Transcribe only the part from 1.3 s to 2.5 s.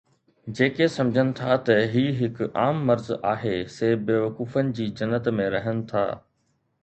ٿا ته هي هڪ